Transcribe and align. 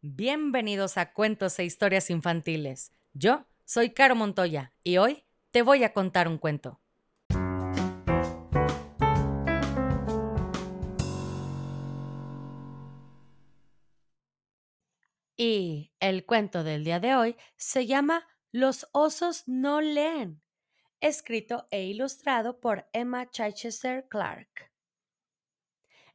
Bienvenidos 0.00 0.96
a 0.96 1.12
Cuentos 1.12 1.58
e 1.58 1.64
Historias 1.64 2.08
Infantiles. 2.08 2.92
Yo 3.14 3.46
soy 3.64 3.90
Caro 3.90 4.14
Montoya 4.14 4.72
y 4.84 4.98
hoy 4.98 5.24
te 5.50 5.62
voy 5.62 5.82
a 5.82 5.92
contar 5.92 6.28
un 6.28 6.38
cuento. 6.38 6.80
Y 15.36 15.90
el 15.98 16.24
cuento 16.24 16.62
del 16.62 16.84
día 16.84 17.00
de 17.00 17.16
hoy 17.16 17.36
se 17.56 17.88
llama 17.88 18.24
Los 18.52 18.86
osos 18.92 19.48
no 19.48 19.80
leen, 19.80 20.40
escrito 21.00 21.66
e 21.72 21.82
ilustrado 21.82 22.60
por 22.60 22.88
Emma 22.92 23.28
Chichester 23.28 24.06
Clark. 24.08 24.70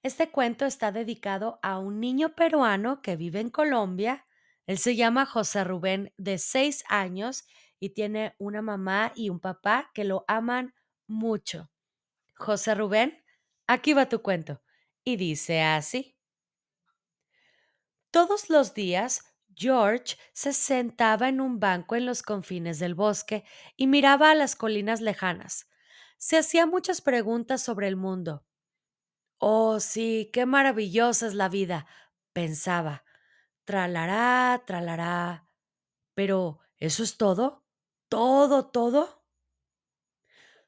Este 0.03 0.29
cuento 0.29 0.65
está 0.65 0.91
dedicado 0.91 1.59
a 1.63 1.79
un 1.79 2.01
niño 2.01 2.35
peruano 2.35 3.01
que 3.01 3.15
vive 3.15 3.39
en 3.39 3.49
Colombia. 3.49 4.27
Él 4.67 4.77
se 4.77 4.97
llama 4.97 5.25
José 5.25 5.63
Rubén, 5.63 6.13
de 6.17 6.39
seis 6.39 6.83
años, 6.89 7.45
y 7.79 7.91
tiene 7.91 8.35
una 8.37 8.61
mamá 8.61 9.13
y 9.15 9.29
un 9.29 9.39
papá 9.39 9.91
que 9.93 10.03
lo 10.03 10.25
aman 10.27 10.73
mucho. 11.07 11.71
José 12.35 12.75
Rubén, 12.75 13.23
aquí 13.65 13.93
va 13.93 14.09
tu 14.09 14.21
cuento. 14.21 14.61
Y 15.05 15.15
dice 15.15 15.61
así. 15.61 16.17
Todos 18.11 18.49
los 18.49 18.73
días, 18.73 19.23
George 19.55 20.17
se 20.33 20.51
sentaba 20.51 21.29
en 21.29 21.39
un 21.39 21.61
banco 21.61 21.95
en 21.95 22.05
los 22.05 22.23
confines 22.23 22.77
del 22.77 22.93
bosque 22.93 23.45
y 23.77 23.87
miraba 23.87 24.31
a 24.31 24.35
las 24.35 24.57
colinas 24.57 24.99
lejanas. 24.99 25.69
Se 26.17 26.37
hacía 26.37 26.65
muchas 26.65 26.99
preguntas 26.99 27.61
sobre 27.61 27.87
el 27.87 27.95
mundo. 27.95 28.45
Oh, 29.39 29.79
sí, 29.79 30.29
qué 30.33 30.45
maravillosa 30.45 31.27
es 31.27 31.33
la 31.33 31.49
vida, 31.49 31.85
pensaba. 32.33 33.03
Tralará, 33.65 34.63
tralará. 34.65 35.47
Pero, 36.15 36.59
¿eso 36.79 37.03
es 37.03 37.17
todo? 37.17 37.65
¿Todo, 38.09 38.67
todo? 38.71 39.23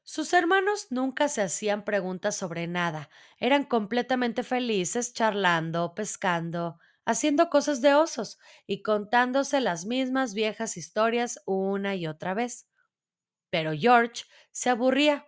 Sus 0.04 0.32
hermanos 0.32 0.86
nunca 0.90 1.28
se 1.28 1.42
hacían 1.42 1.84
preguntas 1.84 2.36
sobre 2.36 2.66
nada. 2.68 3.10
Eran 3.38 3.64
completamente 3.64 4.42
felices 4.44 5.12
charlando, 5.12 5.94
pescando, 5.94 6.78
haciendo 7.04 7.50
cosas 7.50 7.80
de 7.82 7.94
osos 7.94 8.38
y 8.66 8.82
contándose 8.82 9.60
las 9.60 9.84
mismas 9.84 10.32
viejas 10.34 10.76
historias 10.76 11.40
una 11.44 11.96
y 11.96 12.06
otra 12.06 12.34
vez. 12.34 12.68
Pero 13.50 13.72
George 13.74 14.24
se 14.52 14.70
aburría. 14.70 15.26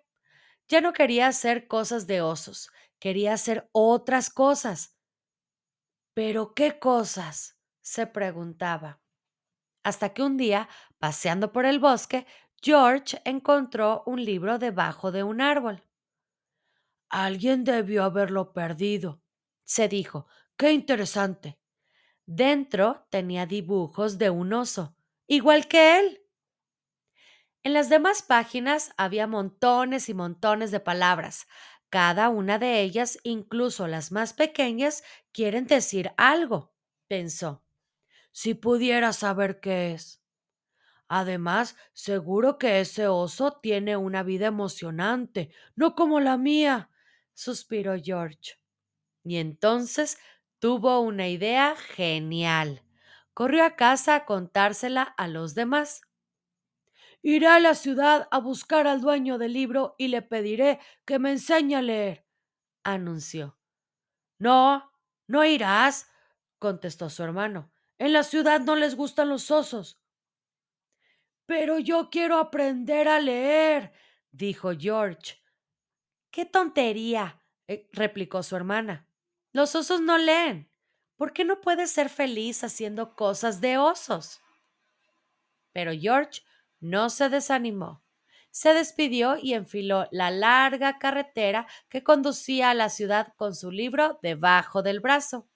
Ya 0.69 0.81
no 0.81 0.93
quería 0.93 1.29
hacer 1.29 1.69
cosas 1.69 2.07
de 2.07 2.23
osos, 2.23 2.71
quería 2.99 3.35
hacer 3.35 3.69
otras 3.73 4.31
cosas. 4.31 4.97
¿Pero 6.15 6.55
qué 6.55 6.79
cosas? 6.79 7.57
se 7.81 8.07
preguntaba. 8.07 9.01
Hasta 9.83 10.13
que 10.13 10.23
un 10.23 10.37
día, 10.37 10.69
paseando 10.99 11.53
por 11.53 11.65
el 11.65 11.79
bosque, 11.79 12.27
George 12.61 13.21
encontró 13.25 14.03
un 14.05 14.23
libro 14.23 14.59
debajo 14.59 15.11
de 15.11 15.23
un 15.23 15.41
árbol. 15.41 15.83
Alguien 17.09 17.65
debió 17.65 18.05
haberlo 18.05 18.53
perdido, 18.53 19.23
se 19.65 19.89
dijo. 19.89 20.27
Qué 20.59 20.73
interesante. 20.73 21.59
Dentro 22.27 23.07
tenía 23.11 23.47
dibujos 23.47 24.19
de 24.19 24.29
un 24.29 24.53
oso, 24.53 24.97
igual 25.29 25.69
que 25.69 26.01
él. 26.01 26.21
En 27.63 27.73
las 27.73 27.89
demás 27.89 28.23
páginas 28.23 28.93
había 28.97 29.27
montones 29.27 30.09
y 30.09 30.15
montones 30.15 30.71
de 30.71 30.81
palabras. 30.81 31.47
Cada 31.91 32.29
una 32.29 32.59
de 32.59 32.83
ellas, 32.83 33.19
incluso 33.23 33.87
las 33.87 34.13
más 34.13 34.35
pequeñas, 34.35 35.03
quieren 35.33 35.67
decir 35.67 36.13
algo, 36.17 36.75
pensó. 37.09 37.65
Si 38.33 38.55
pudiera 38.55 39.13
saber 39.13 39.61
qué 39.61 39.93
es. 39.93 40.23
Además, 41.09 41.77
seguro 41.95 42.59
que 42.59 42.81
ese 42.81 43.09
oso 43.09 43.59
tiene 43.63 43.97
una 43.97 44.23
vida 44.23 44.47
emocionante, 44.49 45.51
no 45.75 45.95
como 45.95 46.21
la 46.21 46.37
mía, 46.37 46.91
suspiró 47.35 47.97
George. 48.03 48.59
Y 49.25 49.37
entonces 49.39 50.19
tuvo 50.59 51.01
una 51.01 51.29
idea 51.29 51.77
genial. 51.77 52.83
Corrió 53.35 53.65
a 53.65 53.77
casa 53.77 54.17
a 54.17 54.25
contársela 54.27 55.03
a 55.03 55.29
los 55.29 55.55
demás. 55.55 56.03
Iré 57.23 57.47
a 57.49 57.61
la 57.61 57.75
ciudad 57.75 58.29
a 58.31 58.39
buscar 58.39 58.87
al 58.87 59.01
dueño 59.01 59.39
del 59.39 59.53
libro 59.53 59.95
y 59.99 60.09
le 60.09 60.23
pediré 60.23 60.79
que 61.05 61.19
me 61.19 61.33
enseñe 61.33 61.75
a 61.75 61.83
leer, 61.83 62.25
anunció. 62.85 63.59
No, 64.39 64.93
no 65.27 65.45
irás, 65.45 66.11
contestó 66.59 67.11
su 67.11 67.23
hermano. 67.23 67.71
En 67.99 68.13
la 68.13 68.23
ciudad 68.23 68.61
no 68.61 68.77
les 68.77 68.95
gustan 68.95 69.29
los 69.29 69.51
osos. 69.51 70.01
Pero 71.47 71.79
yo 71.79 72.11
quiero 72.11 72.39
aprender 72.39 73.09
a 73.09 73.19
leer, 73.19 73.93
dijo 74.31 74.73
George. 74.79 75.43
¡Qué 76.31 76.45
tontería! 76.45 77.43
Eh, 77.67 77.89
replicó 77.93 78.43
su 78.43 78.55
hermana. 78.55 79.09
Los 79.53 79.75
osos 79.75 80.01
no 80.01 80.19
leen. 80.19 80.71
¿Por 81.17 81.33
qué 81.33 81.45
no 81.45 81.61
puedes 81.61 81.91
ser 81.91 82.11
feliz 82.11 82.63
haciendo 82.63 83.17
cosas 83.17 83.61
de 83.61 83.77
osos? 83.77 84.41
Pero 85.73 85.93
George 85.93 86.43
no 86.81 87.11
se 87.11 87.29
desanimó. 87.29 88.03
Se 88.51 88.75
despidió 88.75 89.37
y 89.37 89.55
enfiló 89.55 90.09
la 90.11 90.31
larga 90.31 90.99
carretera 90.99 91.67
que 91.89 92.03
conducía 92.03 92.71
a 92.71 92.75
la 92.75 92.89
ciudad 92.89 93.35
con 93.37 93.55
su 93.55 93.71
libro 93.71 94.19
debajo 94.23 94.83
del 94.83 95.01
brazo. 95.01 95.49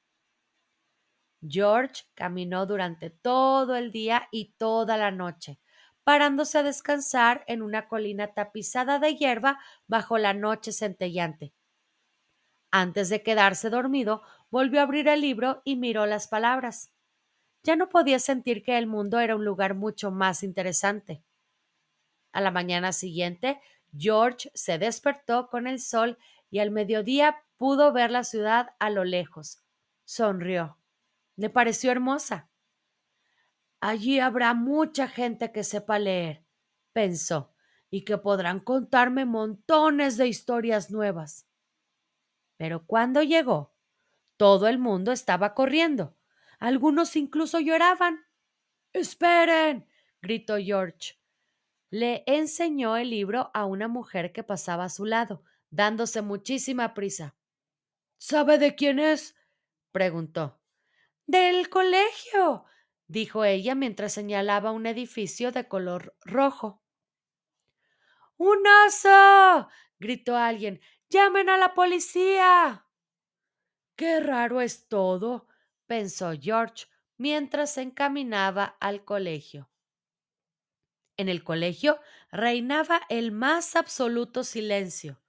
George 1.46 2.04
caminó 2.14 2.66
durante 2.66 3.10
todo 3.10 3.74
el 3.76 3.90
día 3.90 4.28
y 4.30 4.52
toda 4.52 4.96
la 4.96 5.10
noche, 5.10 5.58
parándose 6.04 6.58
a 6.58 6.62
descansar 6.62 7.44
en 7.48 7.62
una 7.62 7.88
colina 7.88 8.28
tapizada 8.34 8.98
de 8.98 9.16
hierba 9.16 9.58
bajo 9.86 10.18
la 10.18 10.34
noche 10.34 10.72
centellante. 10.72 11.52
Antes 12.70 13.08
de 13.08 13.22
quedarse 13.22 13.70
dormido, 13.70 14.22
volvió 14.50 14.80
a 14.80 14.84
abrir 14.84 15.08
el 15.08 15.20
libro 15.20 15.62
y 15.64 15.76
miró 15.76 16.06
las 16.06 16.28
palabras 16.28 16.92
ya 17.62 17.76
no 17.76 17.88
podía 17.88 18.18
sentir 18.18 18.62
que 18.62 18.76
el 18.76 18.86
mundo 18.86 19.20
era 19.20 19.36
un 19.36 19.44
lugar 19.44 19.74
mucho 19.74 20.10
más 20.10 20.42
interesante. 20.42 21.22
A 22.32 22.40
la 22.40 22.50
mañana 22.50 22.92
siguiente, 22.92 23.60
George 23.96 24.50
se 24.54 24.78
despertó 24.78 25.48
con 25.48 25.66
el 25.66 25.80
sol 25.80 26.18
y 26.50 26.58
al 26.58 26.70
mediodía 26.70 27.44
pudo 27.56 27.92
ver 27.92 28.10
la 28.10 28.24
ciudad 28.24 28.70
a 28.78 28.90
lo 28.90 29.04
lejos. 29.04 29.62
Sonrió. 30.04 30.78
Le 31.36 31.50
pareció 31.50 31.90
hermosa. 31.90 32.50
Allí 33.80 34.20
habrá 34.20 34.54
mucha 34.54 35.08
gente 35.08 35.52
que 35.52 35.64
sepa 35.64 35.98
leer, 35.98 36.44
pensó, 36.92 37.52
y 37.90 38.04
que 38.04 38.16
podrán 38.16 38.60
contarme 38.60 39.24
montones 39.24 40.16
de 40.16 40.28
historias 40.28 40.90
nuevas. 40.90 41.46
Pero 42.56 42.86
cuando 42.86 43.22
llegó, 43.22 43.74
todo 44.36 44.68
el 44.68 44.78
mundo 44.78 45.12
estaba 45.12 45.54
corriendo. 45.54 46.16
Algunos 46.62 47.16
incluso 47.16 47.58
lloraban. 47.58 48.24
Esperen. 48.92 49.88
gritó 50.20 50.58
George. 50.58 51.18
Le 51.90 52.22
enseñó 52.24 52.96
el 52.96 53.10
libro 53.10 53.50
a 53.52 53.66
una 53.66 53.88
mujer 53.88 54.32
que 54.32 54.44
pasaba 54.44 54.84
a 54.84 54.88
su 54.88 55.04
lado, 55.04 55.42
dándose 55.70 56.22
muchísima 56.22 56.94
prisa. 56.94 57.34
¿Sabe 58.16 58.58
de 58.58 58.76
quién 58.76 59.00
es? 59.00 59.34
preguntó. 59.90 60.60
Del 61.26 61.68
colegio, 61.68 62.64
dijo 63.08 63.44
ella 63.44 63.74
mientras 63.74 64.12
señalaba 64.12 64.70
un 64.70 64.86
edificio 64.86 65.50
de 65.50 65.66
color 65.66 66.16
rojo. 66.20 66.84
¡Un 68.36 68.62
oso! 68.86 69.68
gritó 69.98 70.36
alguien. 70.36 70.80
¡Llamen 71.10 71.48
a 71.48 71.56
la 71.56 71.74
policía! 71.74 72.86
Qué 73.96 74.20
raro 74.20 74.60
es 74.60 74.86
todo, 74.86 75.48
pensó 75.92 76.32
George 76.40 76.86
mientras 77.18 77.74
se 77.74 77.82
encaminaba 77.82 78.78
al 78.80 79.04
colegio. 79.04 79.68
En 81.18 81.28
el 81.28 81.44
colegio 81.44 82.00
reinaba 82.30 83.02
el 83.10 83.30
más 83.30 83.76
absoluto 83.76 84.42
silencio. 84.42 85.20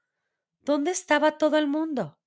¿Dónde 0.62 0.92
estaba 0.92 1.38
todo 1.38 1.58
el 1.58 1.68
mundo? 1.68 2.18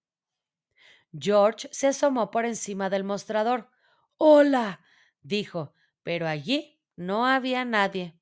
George 1.19 1.71
se 1.73 1.87
asomó 1.87 2.31
por 2.31 2.45
encima 2.45 2.91
del 2.91 3.05
mostrador. 3.05 3.71
Hola, 4.19 4.85
dijo, 5.23 5.73
pero 6.03 6.29
allí 6.29 6.79
no 6.95 7.25
había 7.25 7.65
nadie. 7.65 8.21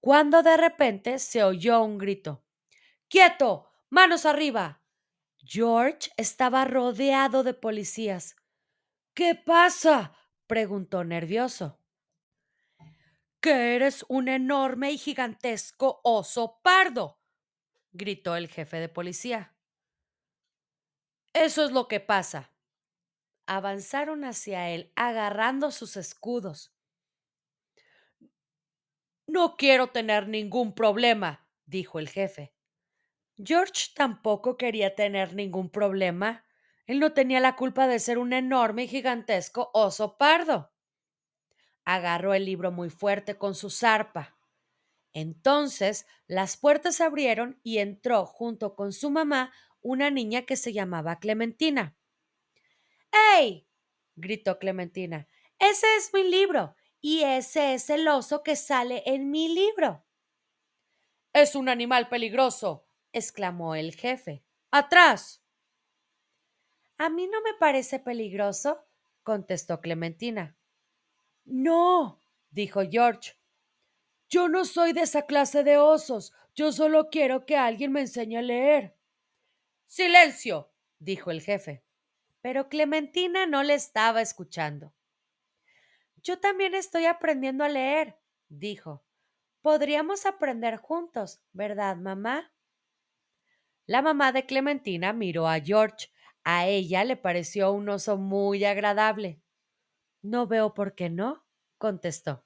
Cuando 0.00 0.42
de 0.42 0.56
repente 0.56 1.18
se 1.18 1.44
oyó 1.44 1.82
un 1.82 1.98
grito. 1.98 2.46
¡Quieto! 3.08 3.70
¡Manos 3.90 4.24
arriba! 4.24 4.80
George 5.44 6.10
estaba 6.16 6.64
rodeado 6.64 7.42
de 7.42 7.52
policías. 7.52 8.36
¿Qué 9.14 9.34
pasa? 9.34 10.14
preguntó 10.46 11.04
nervioso. 11.04 11.78
Que 13.40 13.74
eres 13.76 14.04
un 14.08 14.28
enorme 14.28 14.92
y 14.92 14.98
gigantesco 14.98 16.00
oso 16.04 16.60
pardo, 16.62 17.20
gritó 17.92 18.36
el 18.36 18.48
jefe 18.48 18.78
de 18.78 18.88
policía. 18.88 19.54
Eso 21.34 21.64
es 21.64 21.72
lo 21.72 21.88
que 21.88 22.00
pasa. 22.00 22.50
avanzaron 23.46 24.24
hacia 24.24 24.70
él, 24.70 24.92
agarrando 24.96 25.70
sus 25.72 25.96
escudos. 25.96 26.72
No 29.26 29.56
quiero 29.56 29.88
tener 29.88 30.28
ningún 30.28 30.74
problema, 30.74 31.48
dijo 31.66 31.98
el 31.98 32.08
jefe. 32.08 32.54
George 33.36 33.92
tampoco 33.94 34.56
quería 34.56 34.94
tener 34.94 35.34
ningún 35.34 35.70
problema. 35.70 36.44
Él 36.92 37.00
no 37.00 37.14
tenía 37.14 37.40
la 37.40 37.56
culpa 37.56 37.86
de 37.86 37.98
ser 37.98 38.18
un 38.18 38.34
enorme 38.34 38.82
y 38.82 38.86
gigantesco 38.86 39.70
oso 39.72 40.18
pardo. 40.18 40.74
Agarró 41.86 42.34
el 42.34 42.44
libro 42.44 42.70
muy 42.70 42.90
fuerte 42.90 43.38
con 43.38 43.54
su 43.54 43.70
zarpa. 43.70 44.36
Entonces 45.14 46.06
las 46.26 46.58
puertas 46.58 46.96
se 46.96 47.04
abrieron 47.04 47.58
y 47.62 47.78
entró 47.78 48.26
junto 48.26 48.74
con 48.74 48.92
su 48.92 49.08
mamá 49.08 49.54
una 49.80 50.10
niña 50.10 50.42
que 50.42 50.54
se 50.58 50.74
llamaba 50.74 51.18
Clementina. 51.18 51.96
¡Ey! 53.38 53.66
gritó 54.14 54.58
Clementina. 54.58 55.26
Ese 55.58 55.86
es 55.96 56.12
mi 56.12 56.24
libro 56.24 56.76
y 57.00 57.22
ese 57.22 57.72
es 57.72 57.88
el 57.88 58.06
oso 58.06 58.42
que 58.42 58.54
sale 58.54 59.02
en 59.06 59.30
mi 59.30 59.48
libro. 59.48 60.04
Es 61.32 61.54
un 61.54 61.70
animal 61.70 62.10
peligroso, 62.10 62.84
exclamó 63.14 63.76
el 63.76 63.94
jefe. 63.94 64.44
¡Atrás! 64.70 65.41
A 67.02 67.10
mí 67.10 67.26
no 67.26 67.42
me 67.42 67.52
parece 67.54 67.98
peligroso, 67.98 68.86
contestó 69.24 69.80
Clementina. 69.80 70.56
No, 71.44 72.22
dijo 72.52 72.82
George. 72.88 73.32
Yo 74.28 74.48
no 74.48 74.64
soy 74.64 74.92
de 74.92 75.00
esa 75.00 75.22
clase 75.22 75.64
de 75.64 75.78
osos. 75.78 76.32
Yo 76.54 76.70
solo 76.70 77.10
quiero 77.10 77.44
que 77.44 77.56
alguien 77.56 77.90
me 77.90 78.02
enseñe 78.02 78.36
a 78.36 78.42
leer. 78.42 78.96
Silencio, 79.84 80.70
dijo 81.00 81.32
el 81.32 81.42
jefe. 81.42 81.82
Pero 82.40 82.68
Clementina 82.68 83.46
no 83.46 83.64
le 83.64 83.74
estaba 83.74 84.22
escuchando. 84.22 84.94
Yo 86.22 86.38
también 86.38 86.72
estoy 86.76 87.06
aprendiendo 87.06 87.64
a 87.64 87.68
leer, 87.68 88.16
dijo. 88.48 89.02
Podríamos 89.60 90.24
aprender 90.24 90.76
juntos, 90.76 91.42
¿verdad, 91.52 91.96
mamá? 91.96 92.52
La 93.86 94.02
mamá 94.02 94.30
de 94.30 94.46
Clementina 94.46 95.12
miró 95.12 95.48
a 95.48 95.58
George. 95.58 96.12
A 96.44 96.66
ella 96.66 97.04
le 97.04 97.16
pareció 97.16 97.72
un 97.72 97.88
oso 97.88 98.16
muy 98.16 98.64
agradable. 98.64 99.40
No 100.22 100.46
veo 100.46 100.74
por 100.74 100.94
qué 100.94 101.10
no, 101.10 101.44
contestó. 101.78 102.44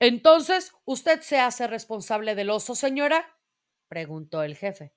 Entonces, 0.00 0.72
¿usted 0.84 1.20
se 1.20 1.38
hace 1.38 1.66
responsable 1.66 2.34
del 2.34 2.50
oso, 2.50 2.74
señora? 2.74 3.38
preguntó 3.86 4.42
el 4.42 4.56
jefe. 4.56 4.94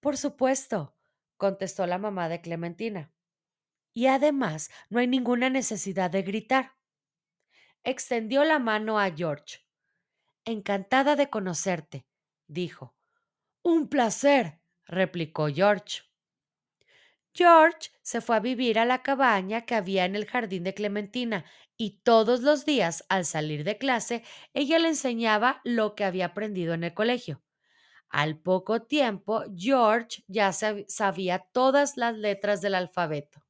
Por 0.00 0.16
supuesto, 0.16 0.96
contestó 1.36 1.86
la 1.86 1.98
mamá 1.98 2.28
de 2.28 2.40
Clementina. 2.40 3.12
Y 3.92 4.06
además, 4.06 4.70
no 4.88 5.00
hay 5.00 5.08
ninguna 5.08 5.50
necesidad 5.50 6.10
de 6.10 6.22
gritar. 6.22 6.76
Extendió 7.82 8.44
la 8.44 8.58
mano 8.58 8.98
a 8.98 9.10
George. 9.10 9.66
Encantada 10.44 11.16
de 11.16 11.28
conocerte, 11.28 12.06
dijo. 12.46 12.94
Un 13.62 13.88
placer, 13.88 14.60
replicó 14.86 15.48
George. 15.48 16.09
George 17.40 17.88
se 18.02 18.20
fue 18.20 18.36
a 18.36 18.40
vivir 18.40 18.78
a 18.78 18.84
la 18.84 19.02
cabaña 19.02 19.62
que 19.62 19.74
había 19.74 20.04
en 20.04 20.14
el 20.14 20.26
jardín 20.26 20.62
de 20.62 20.74
Clementina 20.74 21.46
y 21.74 22.02
todos 22.02 22.42
los 22.42 22.66
días, 22.66 23.06
al 23.08 23.24
salir 23.24 23.64
de 23.64 23.78
clase, 23.78 24.22
ella 24.52 24.78
le 24.78 24.88
enseñaba 24.88 25.62
lo 25.64 25.94
que 25.94 26.04
había 26.04 26.26
aprendido 26.26 26.74
en 26.74 26.84
el 26.84 26.92
colegio. 26.92 27.42
Al 28.10 28.38
poco 28.38 28.82
tiempo, 28.82 29.42
George 29.56 30.22
ya 30.26 30.52
sabía 30.52 31.38
todas 31.50 31.96
las 31.96 32.14
letras 32.14 32.60
del 32.60 32.74
alfabeto. 32.74 33.42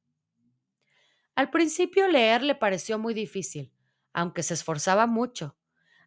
Al 1.35 1.49
principio 1.49 2.07
leer 2.07 2.43
le 2.43 2.55
pareció 2.55 2.97
muy 2.97 3.13
difícil, 3.13 3.73
aunque 4.13 4.41
se 4.41 4.53
esforzaba 4.53 5.05
mucho. 5.05 5.57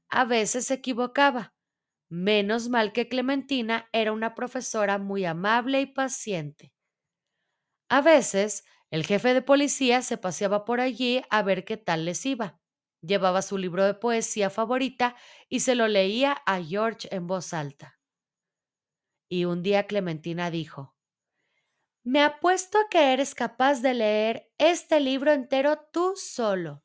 A 0.08 0.25
veces 0.25 0.64
se 0.69 0.75
equivocaba. 0.75 1.52
Menos 2.08 2.70
mal 2.70 2.94
que 2.94 3.10
Clementina 3.10 3.90
era 3.92 4.12
una 4.12 4.34
profesora 4.34 4.96
muy 4.96 5.26
amable 5.26 5.82
y 5.82 5.86
paciente. 5.86 6.73
A 7.94 8.00
veces, 8.00 8.64
el 8.91 9.06
jefe 9.06 9.35
de 9.35 9.41
policía 9.41 10.02
se 10.02 10.19
paseaba 10.19 10.64
por 10.64 10.81
allí 10.81 11.23
a 11.31 11.44
ver 11.44 11.64
qué 11.64 11.76
tal 11.76 12.06
les 12.06 12.26
iba. 12.26 12.61
Llevaba 13.02 13.41
su 13.41 13.56
libro 13.56 13.85
de 13.85 13.94
poesía 13.94 14.50
favorita 14.50 15.14
y 15.49 15.61
se 15.61 15.76
lo 15.76 15.87
leía 15.87 16.43
a 16.44 16.61
George 16.61 17.06
en 17.14 17.29
voz 17.29 17.55
alta. 17.55 18.00
Y 19.29 19.44
un 19.44 19.62
día 19.62 19.87
Clementina 19.87 20.50
dijo, 20.50 20.96
Me 22.02 22.20
apuesto 22.20 22.79
a 22.79 22.88
que 22.91 23.12
eres 23.12 23.32
capaz 23.32 23.81
de 23.81 23.94
leer 23.94 24.52
este 24.58 24.99
libro 24.99 25.31
entero 25.31 25.79
tú 25.93 26.14
solo. 26.17 26.82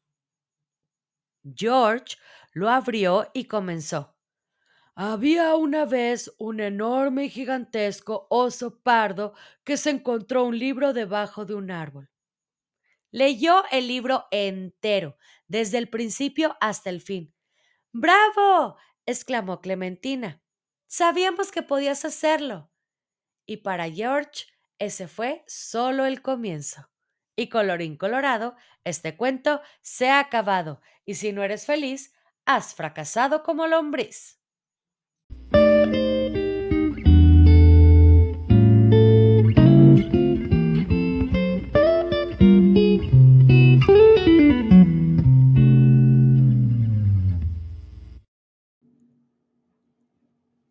George 1.43 2.17
lo 2.53 2.69
abrió 2.69 3.31
y 3.33 3.45
comenzó. 3.45 4.18
Había 5.01 5.55
una 5.55 5.85
vez 5.85 6.29
un 6.39 6.59
enorme 6.59 7.23
y 7.23 7.29
gigantesco 7.29 8.27
oso 8.29 8.81
pardo 8.81 9.33
que 9.63 9.77
se 9.77 9.91
encontró 9.91 10.43
un 10.43 10.59
libro 10.59 10.91
debajo 10.91 11.45
de 11.45 11.53
un 11.53 11.71
árbol. 11.71 12.11
Leyó 13.09 13.63
el 13.71 13.87
libro 13.87 14.25
entero, 14.29 15.15
desde 15.47 15.77
el 15.77 15.87
principio 15.89 16.57
hasta 16.59 16.89
el 16.89 16.99
fin. 16.99 17.33
¡Bravo! 17.93 18.75
exclamó 19.05 19.61
Clementina. 19.61 20.41
Sabíamos 20.85 21.53
que 21.53 21.63
podías 21.63 22.03
hacerlo. 22.03 22.69
Y 23.45 23.55
para 23.55 23.89
George, 23.89 24.47
ese 24.79 25.07
fue 25.07 25.45
solo 25.47 26.07
el 26.07 26.21
comienzo. 26.21 26.89
Y 27.37 27.47
colorín 27.47 27.95
colorado, 27.95 28.57
este 28.83 29.15
cuento 29.15 29.61
se 29.81 30.09
ha 30.09 30.19
acabado, 30.19 30.81
y 31.05 31.15
si 31.15 31.31
no 31.31 31.41
eres 31.41 31.65
feliz, 31.65 32.13
has 32.43 32.75
fracasado 32.75 33.43
como 33.43 33.65
lombriz. 33.65 34.38